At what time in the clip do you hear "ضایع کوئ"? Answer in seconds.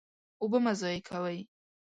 0.81-1.37